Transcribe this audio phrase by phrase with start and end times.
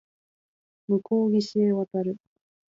[0.87, 2.17] 向こう岸へ渡る